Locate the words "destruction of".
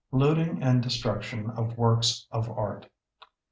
0.81-1.77